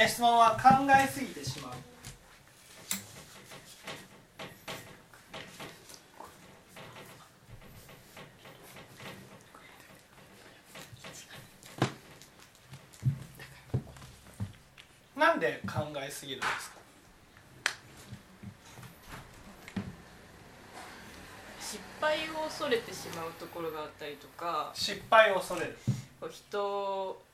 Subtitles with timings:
[0.00, 0.68] え質問は考
[1.04, 1.72] えすぎてしまう。
[15.18, 16.78] なんで考えすぎるんですか？
[21.60, 24.70] 失敗を恐れてしまうところがあったりとか。
[24.74, 25.76] 失敗を恐れる。
[26.30, 27.27] 人うん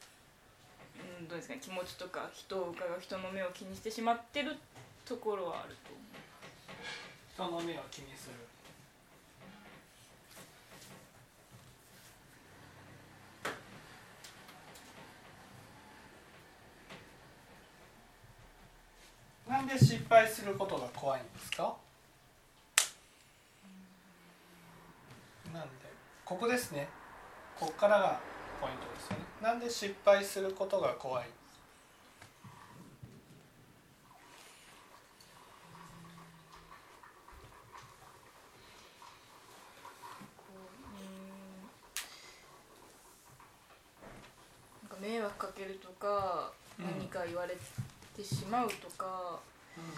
[1.28, 4.56] どうですかね気持ちとか人を伺う人の目を気にしてしまってる
[5.04, 5.76] ところはある
[7.36, 8.34] と思う人の目を気にする
[19.48, 21.74] なんで失敗することが怖いんですか？
[25.52, 25.68] なんで？
[26.24, 26.88] ここですね。
[27.60, 28.20] ここからが
[28.64, 29.24] ポイントですよね。
[29.42, 31.26] なんで失敗することが怖い？
[44.82, 46.86] なんか迷惑かけるとか、うん。
[46.86, 47.54] 何か言われ
[48.16, 49.40] てしまうとか
[49.76, 49.90] うんな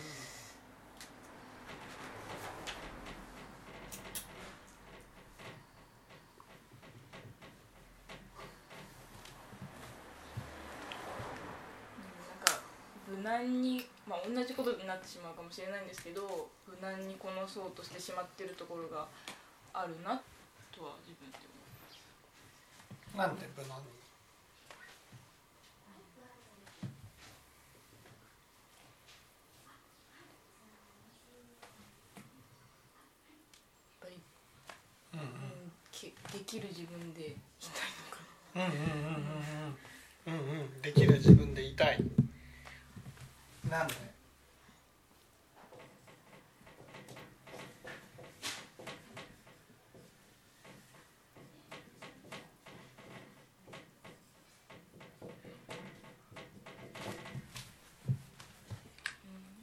[12.34, 12.60] んか
[13.08, 19.08] 無難に、まあ、同じことになってしまうかもしれないんですけど無難にこのそうとしてしまってるところが
[19.74, 20.22] あるな
[20.70, 23.18] とは自分で思います。
[23.18, 23.96] なんで無難に？
[36.32, 37.34] できる自分でい
[37.74, 38.20] たいのか
[38.54, 39.16] うんうんうん
[40.26, 41.98] うんうんうんうんできる自分でいたい
[43.78, 43.94] なんで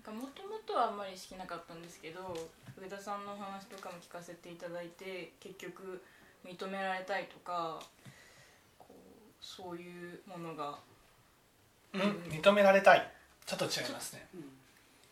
[0.06, 2.36] なもともとはあんまり好きなかったんですけど
[2.80, 6.04] 上田さんのお話とかも聞かせていただいて結局
[6.46, 7.80] 認められたいとか
[8.78, 8.94] こう
[9.40, 10.78] そういうものが
[11.94, 12.02] うん？
[12.30, 13.12] 認められたい
[13.56, 14.28] ちょっと違いますね。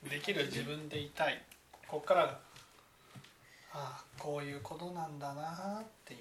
[0.09, 1.39] できる自分でいたい。
[1.87, 2.39] ここからが
[3.71, 6.19] ああこういうことなんだなっていう。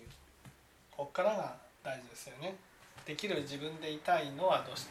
[0.91, 2.57] ここからが大事ですよね。
[3.07, 4.91] できる自分でいたいのはどうして？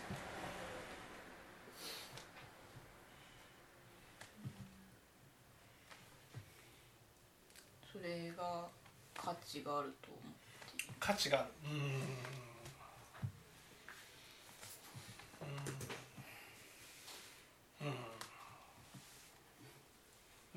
[7.93, 8.65] それが
[9.15, 10.23] 価値があると思っ
[10.75, 10.83] て。
[10.83, 11.49] いる価値がある。
[11.65, 12.48] うんうんうん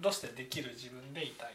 [0.02, 1.54] どうしてできる自分でいたい？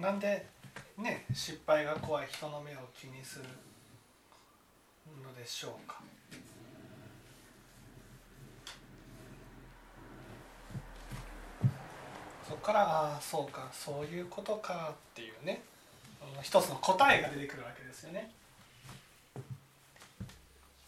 [0.00, 0.44] なんで
[0.98, 2.26] ね失敗が怖い？
[2.28, 3.44] 人の目を気にする
[5.24, 6.00] のでしょうか
[12.48, 15.62] そこからああそうかそういうことかっていうね。
[16.42, 18.32] 一つの答えが出てくるわけですよね。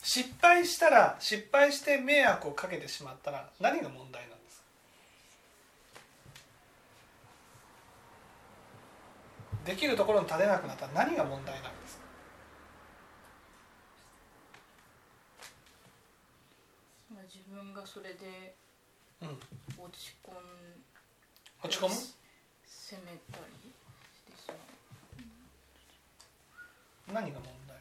[0.03, 4.61] 失敗したら失敗して迷惑をかけてしまったら何が問題なんです
[9.65, 9.71] か？
[9.71, 12.03] できるところに立てなくなったら何が問題なんですか？
[17.15, 18.57] まあ自分がそれで
[19.23, 19.39] うん。
[19.79, 20.35] 落ち込ん
[21.63, 21.95] 落ち込む？
[22.67, 23.45] 責めたり
[24.15, 24.55] してしま
[27.11, 27.15] う。
[27.15, 27.77] 何が問題？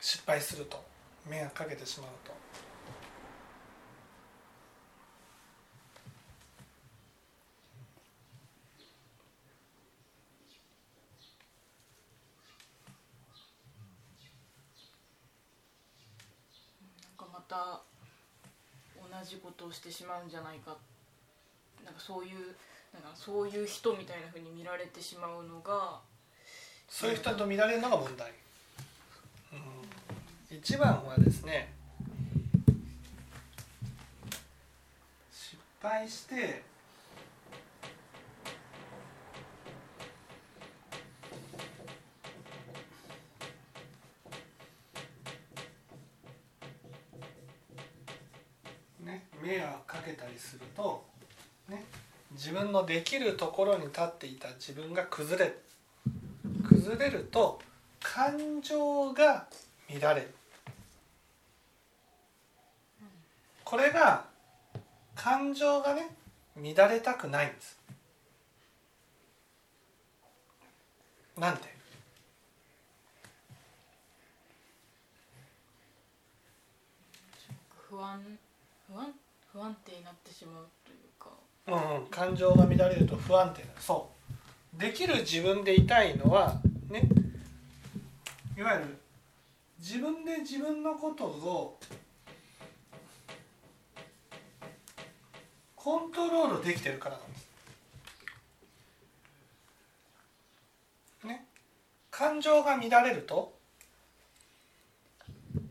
[0.00, 0.84] 失敗すると
[1.28, 2.32] 迷惑かけてしまうと
[17.02, 17.82] なんかまた
[18.96, 20.76] 同じことをしてしまうんじゃないか。
[21.84, 22.54] なんかそういう
[22.92, 25.98] なんかそういう人みたいなふうに見られてしまうのが
[26.88, 28.30] そういう人と見られるのが問題、
[30.50, 31.72] うん、一番はですね
[35.32, 36.62] 失敗して
[49.42, 51.04] 迷惑かけたりすると、
[51.68, 51.84] ね、
[52.32, 55.58] 自分のできるところに立っていた自分が崩れる
[56.68, 57.60] 崩れると
[58.00, 59.46] 感情が
[59.88, 60.34] 乱れる。
[63.64, 64.24] これが
[65.14, 66.08] 感情がね
[66.56, 67.78] 乱れたくないんです。
[71.38, 71.62] なんで？
[77.88, 78.38] 不安
[78.88, 79.21] 不安？
[79.52, 81.28] 不安定になってしまうというか。
[81.66, 84.10] うんうん、感情が乱れると不安定なそ
[84.76, 84.80] う。
[84.80, 86.58] できる自分でいたいのは
[86.88, 87.02] ね
[88.56, 88.98] いわゆる
[89.78, 91.78] 自分で自分のことを
[95.76, 97.48] コントロールできてるからなんです。
[101.26, 101.44] ね、
[102.10, 103.52] 感情が乱れると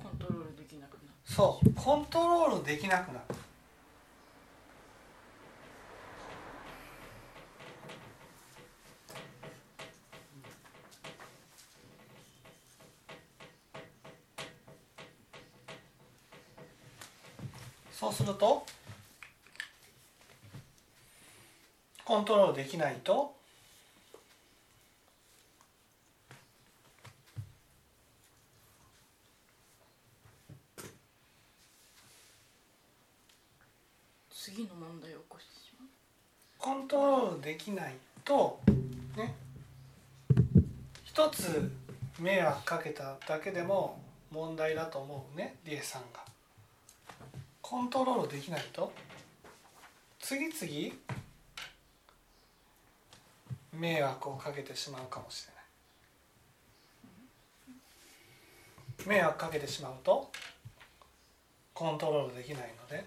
[0.03, 1.07] コントロールできなくなる。
[1.25, 1.73] そう。
[1.73, 3.30] コントロールできなくなる。
[18.11, 18.65] そうすると
[22.03, 23.33] コントロールできないと
[34.29, 35.87] 次の問題を起こしてしまう。
[36.57, 38.59] コントロールできないと
[39.15, 39.33] ね
[41.05, 41.71] 一つ
[42.19, 46.30] 迷惑かけただけでも問題だと思うねリエさんが
[47.71, 48.91] コントロールできないと？
[50.19, 50.93] 次々
[53.71, 55.53] 迷惑をかけてしまうかもしれ
[59.07, 59.19] ない。
[59.21, 60.29] 迷惑かけてしまうと？
[61.73, 63.05] コントロールできないので。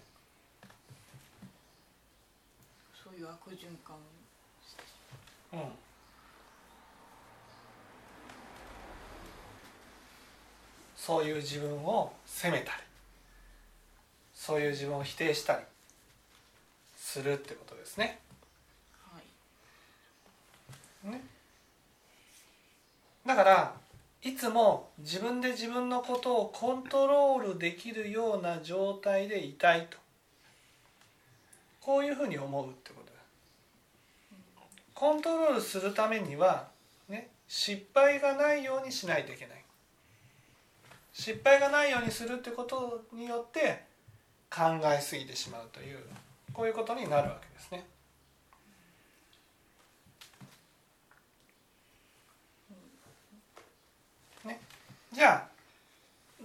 [3.05, 3.97] そういう悪循環
[5.53, 5.61] うん。
[10.97, 12.79] そういう自分を責めたり
[14.47, 15.61] そういう自分を否定したり
[16.99, 18.21] するってことですね。
[21.03, 21.23] ね。
[23.25, 23.75] だから
[24.21, 29.97] いつも自分で自分のことをコントロールできるような状態でいたいと。
[31.81, 33.13] こういうふうに思うってことだ。
[34.93, 36.69] コントロールするためには、
[37.09, 39.65] ね、失敗がないようにしないといけない。
[41.15, 43.94] 失敗がないようにするってことによって
[44.55, 45.99] 考えすぎてしまうという
[46.53, 47.85] こういうことになるわけですね。
[54.45, 54.61] ね、
[55.13, 55.49] じゃあ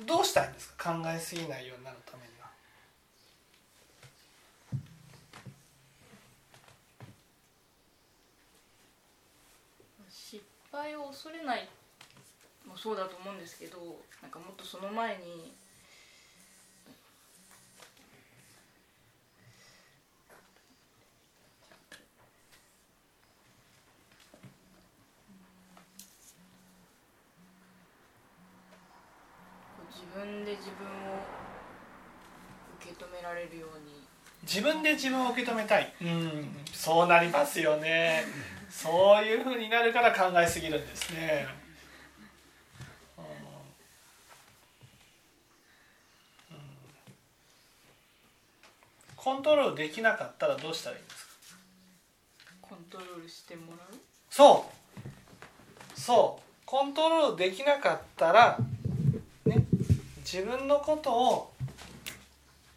[0.07, 0.93] どうしたいんですか？
[0.95, 2.49] 考えすぎないようになるためには。
[10.09, 11.67] 失敗を恐れない
[12.65, 13.77] もそうだと思うんですけど
[14.21, 15.53] なんかもっとその前に
[30.13, 30.91] 分で自分を
[32.79, 34.07] 受け止められるように。
[34.43, 38.23] 自分で自分を受け止めたい、うん、そうなりますよね。
[38.69, 41.45] そういうふうになるから考えすぎるんですね、
[43.17, 43.25] うん。
[43.25, 43.31] うん。
[49.17, 51.31] コントロールできなかったらどうしたらいいんですか？
[52.61, 53.95] コントロールしてもらう？
[54.29, 54.69] そ
[55.95, 55.99] う。
[55.99, 56.43] そう。
[56.65, 58.65] コントロールできなかったら、ね、
[60.31, 61.51] 自分のことを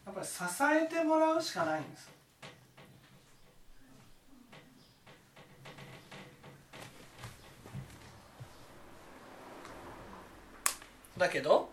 [0.07, 2.11] やっぱり支えてもらうしかないんです。
[11.19, 11.69] だけど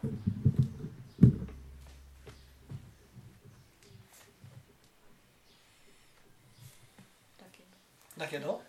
[7.37, 8.61] だけどだけど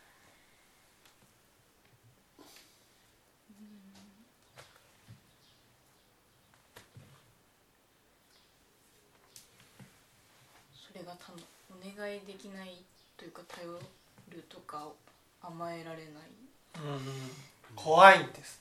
[10.92, 11.38] それがたの
[11.70, 12.82] お願いできない
[13.16, 13.66] というか頼
[14.30, 14.88] るとか
[15.42, 16.06] 甘えられない
[17.74, 18.60] 怖いんです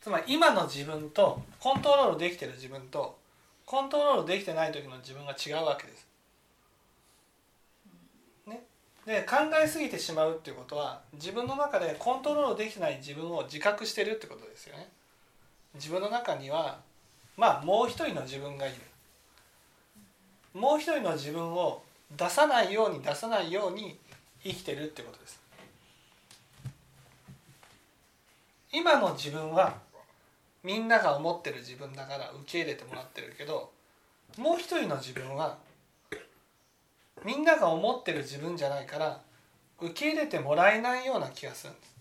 [0.00, 3.18] つまり今の自分とコントロールできてる自分と
[3.66, 6.06] コントロールできてない時の自分が違うわけです。
[8.46, 8.62] ね、
[9.04, 14.88] で考えすぎてしまうっていうことは自分の中でコントロールできてない自分を自覚してるってことですよね。
[15.74, 16.80] 自分の中には
[17.36, 18.76] まあもう一人の自分がいる。
[20.54, 21.82] もう一人の自分を
[22.16, 23.98] 出さないように出さないように
[24.42, 25.40] 生きてるってことです。
[28.72, 29.74] 今の自分は
[30.62, 33.70] みんなが思ってる自分だから受け入れてもらってるけど
[34.36, 35.56] もう一人の自分は
[37.24, 39.20] みんなが思ってる自分じゃないから
[39.80, 41.94] 受け入れてもらえないような気がするんです。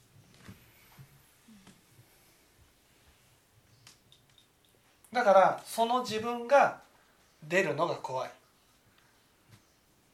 [5.13, 6.81] だからその自分が
[7.47, 8.31] 出るのが怖い。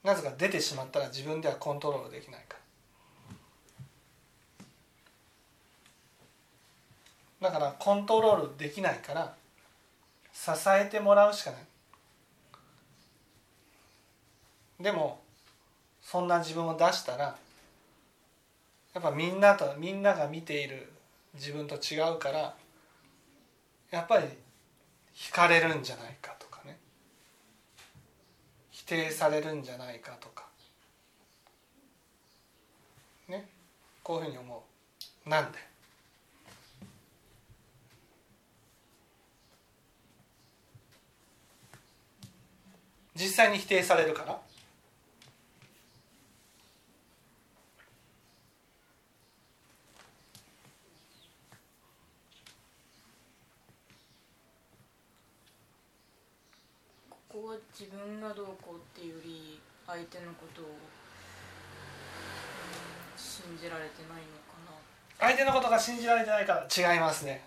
[0.02, 2.56] なぜか出てしまったら自分ではコントロールできないか
[7.40, 7.50] ら。
[7.50, 9.34] だからコントロールできないから
[10.32, 11.60] 支えてもらうしかない。
[14.80, 15.20] でも
[16.02, 17.36] そんな自分を出したら
[18.92, 20.92] やっぱみんなとみんなが見ている
[21.34, 22.54] 自分と違うから
[23.90, 24.26] やっぱり
[25.14, 26.33] 惹かれるんじゃないか。
[28.84, 30.44] 否定されるんじゃないかとか。
[33.28, 33.48] ね？
[34.02, 34.64] こういうふうに思
[35.26, 35.28] う。
[35.28, 35.58] なんで？
[43.16, 44.38] 実際に否定されるから
[57.08, 60.74] ここは自分がどうこうっていうより相手のことを、うん、
[63.16, 64.54] 信じられてないのか
[65.18, 65.26] な。
[65.28, 67.44] 相手のことが信じられてないから違いますね、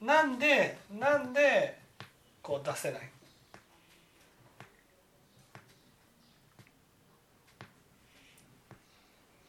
[0.00, 1.78] うん、なんでなんで
[2.42, 3.02] こう出せない？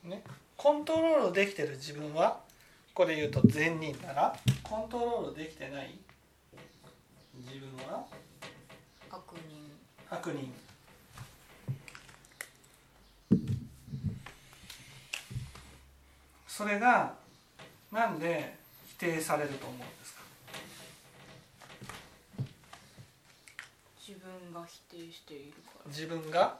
[0.04, 0.22] ね、
[0.58, 2.42] コントロールできてる自分は？
[2.94, 4.36] これ言うと善人なら？
[4.62, 5.98] コントロールできてない
[7.38, 8.06] 自分は？
[9.14, 9.72] 悪人
[10.10, 10.52] 悪人
[16.48, 17.14] それが
[17.92, 18.56] なんで
[18.88, 20.22] 否定されると思うんですか？
[24.08, 25.90] 自分が否定しているから。
[25.92, 26.58] 自分が？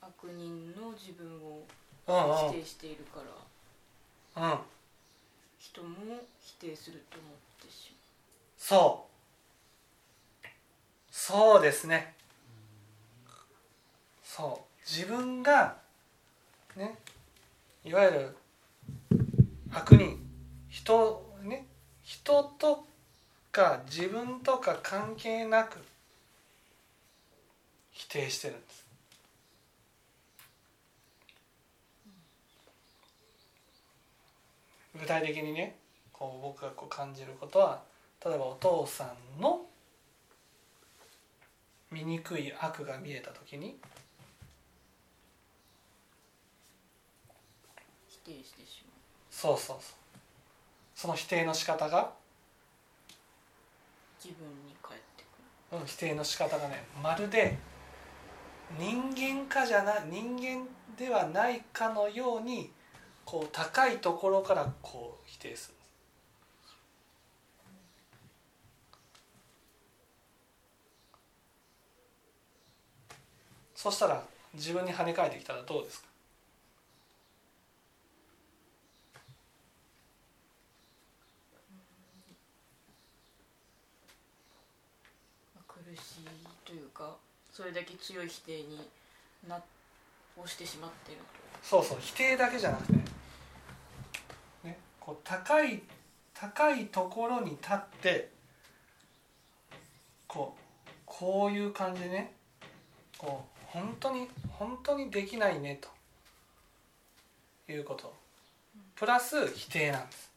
[0.00, 1.66] 悪人の自分を
[2.06, 3.20] うん否定しているか
[4.36, 4.42] ら。
[4.44, 4.50] うん。
[4.52, 4.58] うん
[5.58, 5.88] 人も
[6.40, 7.32] 否定すると思っ
[7.66, 7.92] てし
[8.56, 9.07] そう
[11.20, 12.14] そうですね。
[14.22, 14.88] そう。
[14.88, 15.76] 自分が
[16.76, 16.96] ね
[17.84, 18.36] いわゆる
[19.72, 20.16] 悪人。
[20.68, 21.66] 人ね
[22.04, 22.86] 人と
[23.50, 25.78] か自分とか関係なく
[27.90, 28.86] 否定してるんです。
[35.00, 35.74] 具体的にね
[36.12, 37.82] こう僕がこう感じることは
[38.24, 39.62] 例えばお父さんの
[41.90, 43.78] 醜い悪が見えた時に
[48.08, 48.92] 否定してしま
[49.30, 49.98] そうそうそう。
[50.94, 52.08] その否定の仕方が、う
[54.22, 55.24] 自分に返って
[55.70, 55.78] くる。
[55.80, 57.56] うん、否定の仕方がねまるで
[58.76, 60.66] 人間かじゃない人間
[60.98, 62.70] ではないかのように
[63.24, 65.77] こう高いところからこう否定する
[73.78, 74.20] そしたら
[74.54, 76.08] 自分に跳ね返ってきたらどうですか？
[85.54, 86.24] まあ苦しい
[86.66, 87.14] というか
[87.52, 88.88] それだけ強い否定に
[89.48, 89.62] な
[90.36, 91.20] をしてしまっている
[91.62, 93.04] そうそう否定だけじゃなくてね
[94.64, 95.80] ねこう高い
[96.34, 98.28] 高いところに立って
[100.26, 102.32] こうこういう感じでね
[103.16, 105.88] こう本当に本当にできないねと。
[107.72, 108.14] いうこと。
[108.96, 110.28] プラス否定なんです。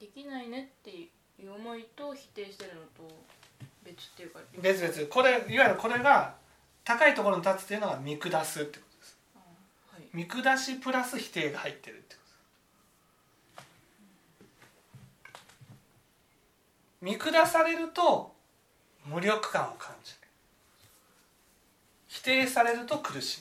[0.00, 1.08] できないねってい
[1.40, 3.14] う思いと否定してるのと
[3.84, 5.08] 別っていうか別々。
[5.08, 6.34] これいわゆるこれが
[6.84, 9.18] 高いところに立つっていうのが見下すってことです。
[9.34, 9.38] あ
[9.94, 10.02] はい。
[10.12, 12.24] 見下しプラス否定が入ってるってことです
[17.04, 18.32] 見下されると
[19.04, 20.18] 無力感を感じる。
[22.08, 23.40] 否定されると苦しい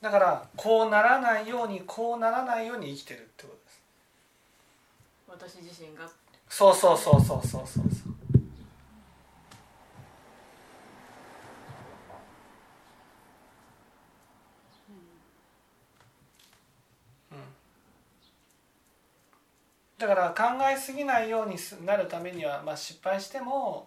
[0.00, 3.48] だからこうならないようにこうならないように生きてるってこ
[5.26, 5.56] とです。
[5.56, 6.08] 私自身が。
[6.48, 8.13] そうそうそうそうそうそうそう
[20.06, 21.56] だから考えすぎないように
[21.86, 23.86] なるためには、まあ、失敗しても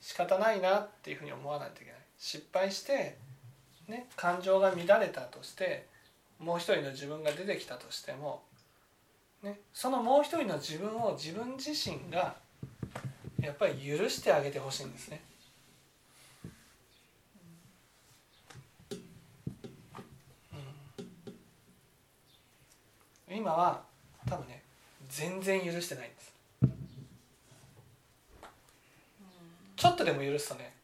[0.00, 3.16] 仕方ないなっていうふうに思わないといけない失敗して、
[3.88, 5.88] ね、感情が乱れたとして
[6.38, 8.42] もう一人の自分が出てきたとしても、
[9.42, 12.36] ね、そのもう一人の自分を自分自身が
[13.40, 15.20] やっぱり許してあげてほしいんですね。
[23.28, 23.95] 今は
[25.16, 26.32] 全然許してないんです。
[29.76, 30.74] ちょっとでも許すとね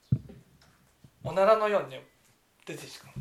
[1.23, 2.03] おならのようにね
[2.65, 3.13] 出てくる。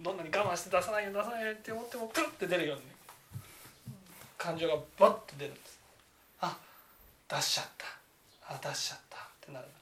[0.00, 2.82] どんなに我慢して出さないよ出さないよって思ってもプルって出るように、
[4.38, 5.78] 感情がバッと出るんです。
[6.40, 6.56] あ
[7.28, 8.54] 出しちゃった。
[8.54, 9.18] あ出しちゃった。
[9.18, 9.66] ってなる。
[9.66, 9.74] んで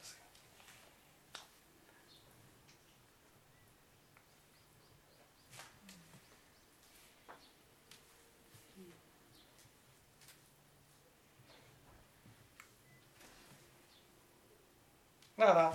[15.41, 15.73] だから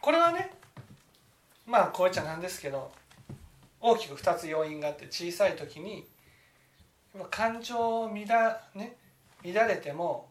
[0.00, 0.52] これはね
[1.66, 2.92] まあこう言っちゃなんですけど
[3.80, 6.06] 大きく2つ要因があって小さい時に
[7.28, 8.96] 感情を乱,、ね、
[9.44, 10.28] 乱れても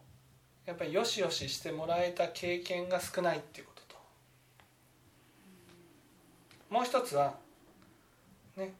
[0.64, 3.96] やっぱりよしよししてもらえた経験が少ないっていうことと。
[6.70, 7.34] もう一つは、
[8.56, 8.72] ね、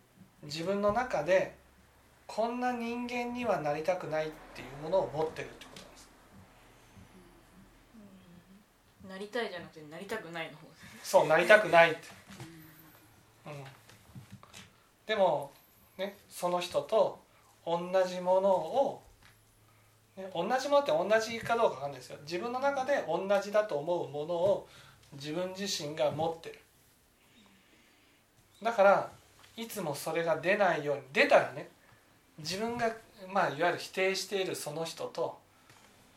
[0.43, 1.55] 自分の中で
[2.27, 5.72] こんな人間にはなりたくないっていうものを持ってるってこと。
[9.13, 9.19] な。
[9.19, 10.67] りたいじゃなくてなりたくないの方
[11.03, 12.01] そうなりたくないって。
[13.47, 13.53] うん
[15.07, 15.51] でも、
[15.99, 17.21] ね、その人と
[17.67, 19.03] 同じものを、
[20.17, 24.69] ね、同じものって同じかどうかわかんないですよ自分の中で同じだと思うものを
[25.15, 26.59] 自分自身が持ってる
[28.63, 29.11] だから
[29.57, 31.69] いつもそれが出ないように出たらね
[32.39, 32.91] 自分が、
[33.29, 35.37] まあ、いわゆる否定しているその人と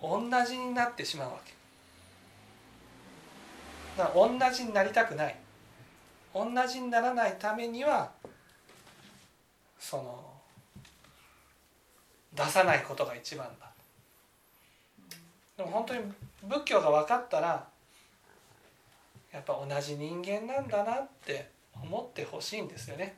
[0.01, 1.53] 同じになってしまうわけ
[3.97, 5.35] だから同じになりたくない。
[6.33, 8.11] 同じにならないためには
[9.79, 10.33] その
[12.33, 13.71] 出さないことが一番だ。
[15.57, 16.01] でも本当に
[16.43, 17.65] 仏教が分かったら
[19.31, 23.15] やっぱ同じ人間なんだなって思ってほしいんですよね。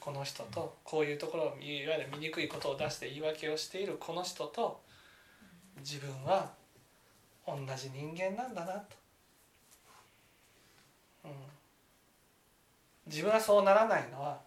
[0.00, 4.80] この人とこういうところをいわゆる醜いことを出して言い訳をしているこの人と
[5.80, 6.50] 自分は
[7.46, 8.96] 同じ人間なんだなと、
[11.24, 11.30] うん、
[13.06, 14.38] 自分はそうならないのは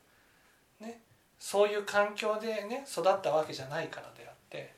[0.79, 1.01] ね
[1.39, 4.73] そういう環境でね育ったわけじゃないからであって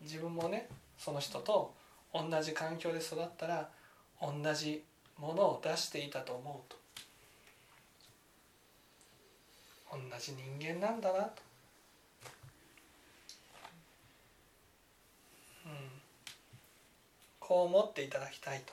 [0.00, 1.74] 自分もねその人と
[2.12, 3.68] 同じ環境で育ったら
[4.20, 4.82] 同じ
[5.18, 6.82] ものを出していたと思うと。
[9.92, 11.42] 同じ人間なんだなと、
[15.66, 15.72] うん、
[17.38, 18.72] こう思っていただきたいと。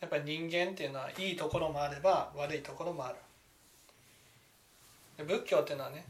[0.00, 3.16] やっぱり人間っていうのはいいところもあれば悪いところもある。
[5.24, 6.04] 仏教っていうのはね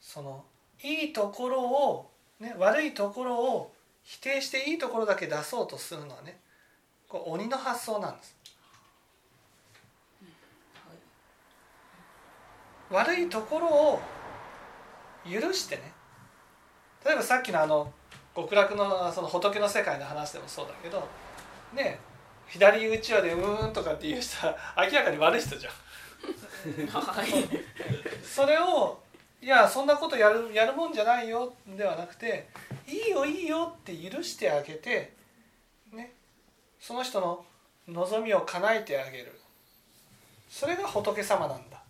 [0.00, 0.44] その
[0.82, 3.72] いいところを、ね、悪いところを
[4.04, 6.38] 否定していいところだけ出そうとするのはね
[7.08, 8.36] こう鬼の発想なんです、
[12.90, 14.00] 悪いところを
[15.24, 15.92] 許してね
[17.04, 17.92] 例えばさっきのあの
[18.34, 21.06] 極楽のその仏の世界の話でもそうだけど
[21.74, 22.00] ね
[22.52, 25.72] 左うちわで「うーん」とかって言う人は明らかに悪い人じゃん。
[28.22, 29.00] それを
[29.40, 32.48] いやそんなことやるやるもんじゃないよではなくて
[32.86, 35.12] いいよいいよって許してあげて、
[35.92, 36.12] ね、
[36.78, 37.44] その人の
[37.88, 39.40] 望みを叶えてあげる。
[40.50, 41.82] それが仏様なんだ。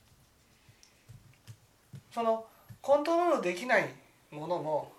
[2.14, 2.46] その
[2.80, 3.88] コントロールできない
[4.30, 4.92] ものも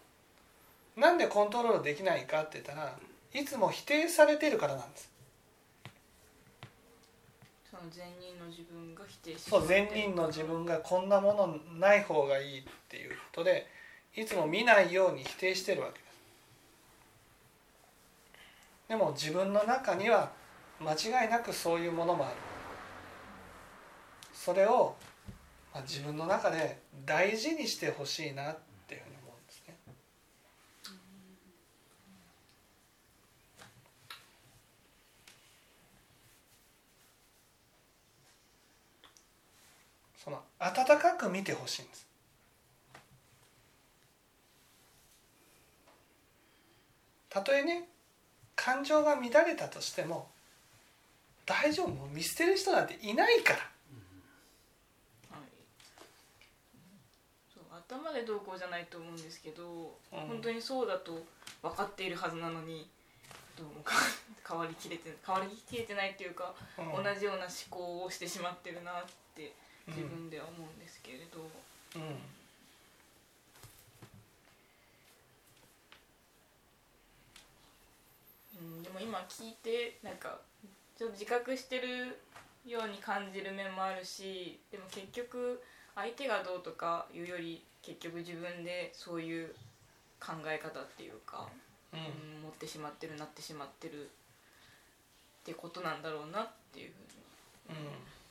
[0.97, 2.97] なんでコントロールできないかって言ったら
[3.33, 5.12] いつも否定されているからなんです
[7.83, 13.67] の善人の自分が否定しそう善人の自分がこんなものない方がいいっていうことで
[14.15, 16.03] いつも見ないように否定してるわけです。
[18.89, 20.31] でも自分の中には
[20.79, 22.35] 間違いなくそういうものもある。
[24.33, 24.95] それを、
[25.87, 29.13] 自分の中で大事にしてほしいなっていうふうに
[40.23, 42.07] その温かく見てほしいんです。
[47.29, 47.89] たとえね
[48.55, 50.29] 感情が乱れたとしても
[51.45, 51.89] 大丈夫。
[51.89, 53.59] もう見捨てる人なんていないから。
[57.85, 60.19] 頭でどうこうじゃないと思うんですけど、うん。
[60.27, 61.21] 本当にそうだと
[61.61, 62.87] 分かっているはずなのに
[63.57, 63.95] どうもか
[64.47, 67.03] 変わりきれて変わりきれてないっていうか、うん。
[67.03, 69.11] 同じような思考をしてしまってるなって
[69.87, 71.39] 自分では思うんですけれど、
[71.95, 72.01] うん
[78.59, 80.39] うん、でも今聞いてなんか
[80.97, 82.19] ちょっと自覚してる
[82.65, 85.61] ように感じる面もあるしでも結局
[85.95, 89.53] 相手がどうとかいうより結局自分でそういう
[90.19, 91.47] 考え方っていうか、
[91.93, 94.05] うんうん持ってしまってるなってしまってるっ
[95.45, 96.91] てことなんだろうなっていう
[97.67, 97.79] ふうに。
[97.79, 98.22] うん。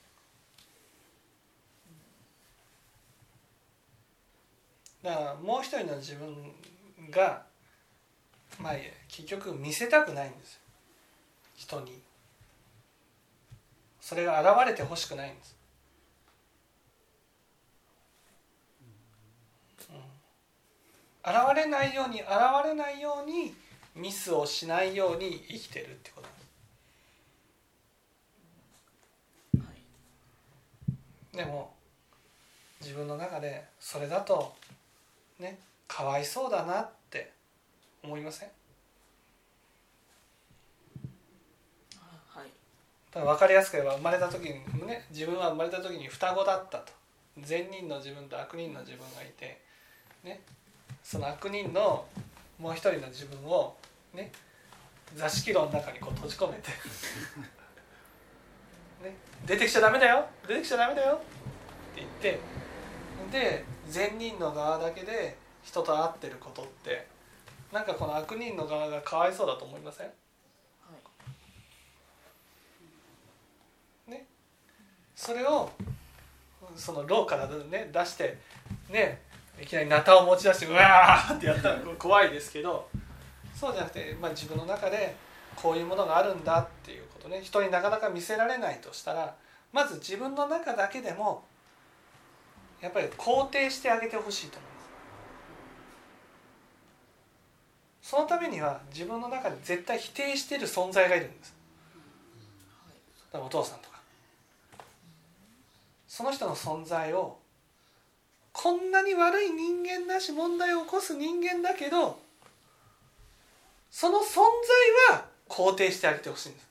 [5.03, 6.53] だからもう一人の自分
[7.11, 7.43] が
[8.61, 8.75] まあ
[9.09, 10.61] 結局見せたくないんですよ。
[11.57, 12.03] 人に。
[14.03, 15.57] それが現れてほしくないんです、
[19.89, 19.97] うん、
[21.31, 22.29] 現れないように現
[22.65, 23.55] れないように
[23.95, 26.29] ミスをしないように生きてるってこと
[31.33, 31.73] でも
[32.83, 34.53] 自分の中でそれだと
[35.43, 37.33] ねかわいそうだなって
[38.03, 38.49] 思いません？
[41.99, 42.51] あはい。
[43.13, 44.55] 分かりやすく言えば生まれた時に
[44.87, 46.93] ね自分は生まれた時に双子だったと。
[47.39, 49.61] 善人の自分と悪人の自分がいて
[50.23, 50.43] ね
[51.03, 52.05] その悪人の
[52.59, 53.75] もう一人の自分を
[54.15, 54.31] ね
[55.17, 56.71] 座敷牢の中にこう閉じ込めて。
[59.03, 61.27] ね出てきちゃダメだよ出てきちゃダメだよって
[61.97, 62.39] 言って
[63.31, 67.07] で善人の側だけで人と会ってることって
[67.73, 70.07] なんかこの悪人の側がかわいそうだと思いません？
[70.07, 70.17] はい。
[75.15, 75.71] それを
[76.75, 78.39] その牢からね出して
[78.91, 79.23] ね
[79.61, 82.89] いきなりナタを持ち出してうわーってやったら怖いですけど
[83.55, 85.15] そうじゃなくて、まあ、自分の中で
[85.55, 87.41] こういうものがあるんだっていうことね。
[87.43, 89.37] 人になかなか見せられないとしたら
[89.73, 91.45] まず自分の中だけでも
[92.83, 94.81] やっぱり肯定してあげてほしいと思いま
[98.03, 98.11] す。
[98.11, 101.55] そのためには自分の中で絶対否定している存在がいるんです。
[103.33, 104.01] お父さんとか。
[106.09, 107.39] その人の存在を
[108.53, 112.21] こんなに悪い人間だし問題を起こす人間だけど
[113.91, 114.25] その存
[115.11, 116.69] 在は肯定してあげてほしいんです。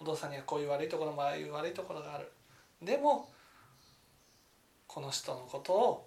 [0.00, 2.30] お父さんにはこういう悪いところもああいう悪いところがある。
[2.82, 3.30] でも
[4.96, 6.06] この人のことを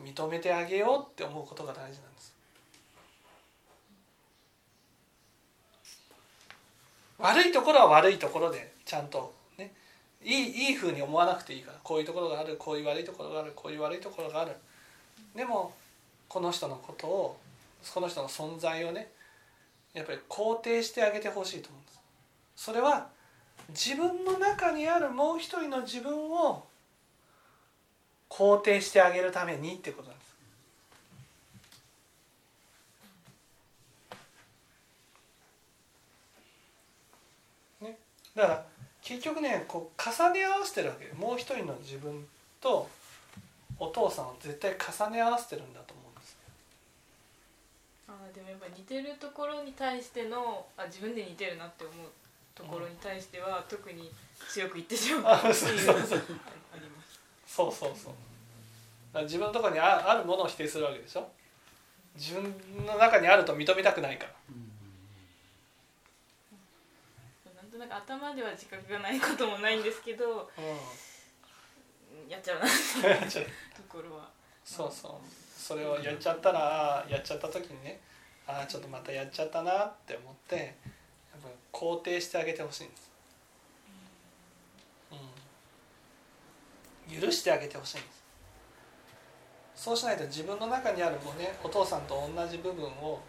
[0.00, 2.32] 認めてあげようって思うことが大事なんです。
[7.18, 9.72] 悪いところは悪いところでちゃんとね。
[10.22, 11.78] いいいい風に思わなくていいから。
[11.82, 14.52] こういうところがあるこういう悪いところがあるこういう悪いところがある。
[15.34, 15.74] でも
[16.28, 17.36] この人のことを
[17.92, 19.10] この人の存在をね
[19.94, 22.00] やっぱり肯定してあげてほしいと思うんです。
[22.54, 23.08] それは
[23.70, 26.67] 自分の中にあるもう一人の自分を
[28.28, 30.28] 肯定してあげるためにってことなんです。
[37.82, 37.98] ね。
[38.34, 38.64] だから
[39.02, 42.26] 結局ねこう重ね合わせてるわけもう一人の自分
[42.60, 42.88] と
[43.78, 46.36] お父さんを絶対重ね合わせてるんだと思うんです。
[48.08, 52.08] あでもやっぱ似てるところに対してのあ自分で似てるなって思う
[52.54, 54.10] ところに対しては、特に
[54.48, 56.97] 強く言ってしまうっていうあります。
[57.48, 59.22] そうそうそう。
[59.22, 61.26] 自分のところにああるものを否定するわけでしょ？
[62.14, 62.54] 自分
[62.86, 64.32] の中にあると認めたくないから。
[67.54, 70.48] なんとなく頭では自覚がないこともないんですけどう
[72.30, 72.70] やっちゃうなっ
[73.30, 73.40] て
[73.74, 74.28] ところは。
[74.64, 75.12] そうそう。
[75.56, 78.00] それをやっちゃったらやっちゃった時にね
[78.46, 80.62] ああちょっとまたやっちゃったなって思ってや
[81.38, 83.10] っぱ肯定してあげてほしいんです、
[85.12, 85.18] うん、
[87.08, 88.18] 許してあげてほしいんです。
[89.74, 93.20] そうしないと自分の中にあるもねお父さんと同じ部分を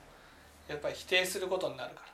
[0.67, 2.09] やっぱり否定することになるから。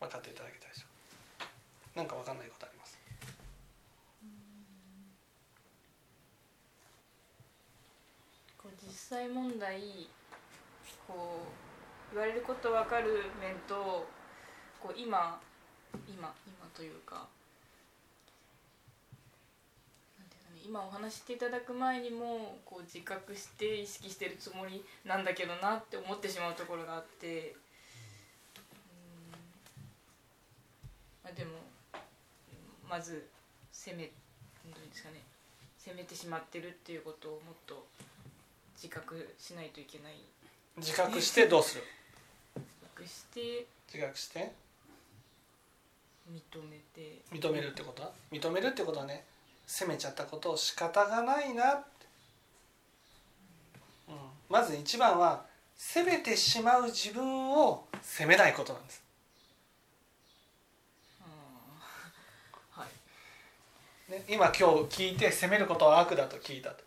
[0.00, 0.86] 分かっていただけたでしょ
[1.94, 2.98] うなんか分かんないことあります
[8.58, 9.80] こう実際問題
[11.06, 11.46] こ
[12.10, 14.08] う言われること分かる面と
[14.80, 15.38] こう今
[16.08, 17.28] 今今というか
[20.66, 27.54] 今お話していただく前にもこう自覚して意識してるつもりなんだけどなって思ってしまうところがあって
[31.22, 31.52] まあでも
[32.90, 33.28] まず
[33.70, 34.10] 責めど
[34.70, 35.20] うですかね
[35.78, 37.86] 責めてしまってるっていうことをもっと
[38.74, 40.14] 自覚しないといけない。
[40.76, 41.84] 自覚してどうする？
[42.56, 43.66] 自覚して。
[43.92, 44.52] 自覚して？
[46.30, 47.20] 認めて。
[47.32, 48.02] 認めるってこと？
[48.02, 49.24] は認めるってことはね
[49.66, 51.72] 責めちゃったことを仕方がないな。
[51.72, 52.06] って、
[54.08, 54.14] うん、
[54.50, 55.44] まず一番は
[55.76, 59.02] 責めてしまう自分を責めないことなんです。
[61.22, 62.80] あー。
[62.80, 62.86] は
[64.08, 64.12] い。
[64.12, 64.64] ね、今今日
[65.04, 66.84] 聞いて責めることは悪だと聞いたと、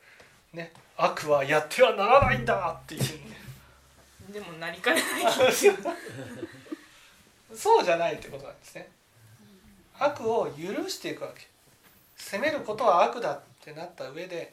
[0.57, 3.01] ね、悪はやってはならないんだっていう。
[3.01, 3.07] ね
[4.33, 5.53] でもなりかねない。
[7.55, 8.89] そうじゃないってことなんですね。
[9.99, 11.47] 悪を許していくわけ。
[12.17, 14.51] 責めることは悪だってなった上で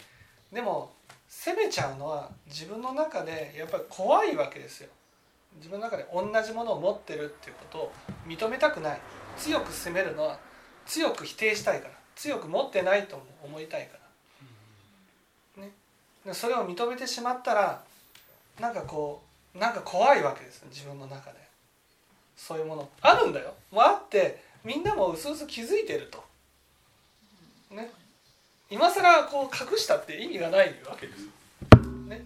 [0.52, 0.92] でも
[1.28, 4.90] 責めちゃうのは自分の中でやっぱり怖いわけですよ。
[5.56, 7.92] 自分の中で同じものを持ってるっていうことを
[8.26, 9.00] 認めたくない。
[9.38, 10.38] 強く責めるのは
[10.86, 11.94] 強く否定したいから。
[12.14, 14.03] 強く持ってないと思いたいから、ね、
[16.24, 17.84] でそれを認めてしまったら
[18.60, 19.22] なんかこ
[19.54, 21.44] うなんか怖いわけです自分の中で。
[22.36, 22.88] そういうもの。
[23.00, 23.54] あるんだよ。
[23.70, 26.24] もうあってみんなもうすうす気づいてると。
[27.70, 27.90] ね。
[28.68, 31.26] 今更こう隠したって意味がないわけです
[32.08, 32.22] ね。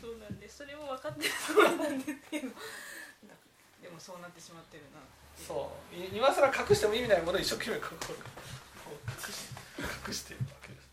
[0.00, 2.48] そうなんでそれも分かってるそうなんですけど
[3.82, 5.00] でもそうなってしまってるな
[5.36, 5.94] そう。
[5.94, 7.86] い今更隠しても意味ないものを一生懸命隠し
[10.08, 10.88] 隠しているわけです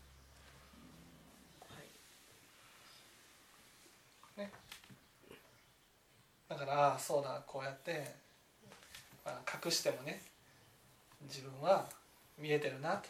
[1.68, 1.74] は
[4.44, 4.48] い
[6.47, 8.04] だからああそうだこうやって、
[9.24, 10.20] まあ、隠してもね
[11.22, 11.86] 自分は
[12.38, 13.08] 見えてるなと。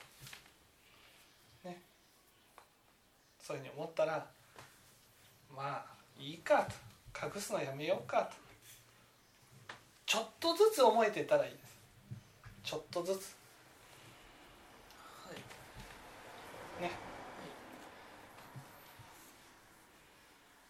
[1.68, 1.80] ね。
[3.40, 4.26] そういうふうに思ったら
[5.54, 5.84] まあ
[6.18, 6.74] いいかと。
[7.20, 8.36] 隠すのやめようかと。
[10.06, 11.78] ちょっとずつ思えてたらいいです。
[12.62, 13.36] ちょっとずつ。
[15.26, 16.82] はい。
[16.82, 16.90] ね。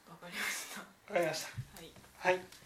[0.09, 0.81] わかりました。
[0.81, 1.49] わかりました。
[1.77, 2.37] はい。
[2.37, 2.58] はい